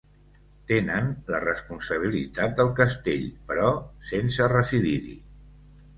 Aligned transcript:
Tenen 0.69 1.09
la 1.33 1.41
responsabilitat 1.43 2.57
del 2.61 2.73
castell, 2.81 3.27
però 3.51 3.69
sense 4.13 4.49
residir-hi. 4.59 5.19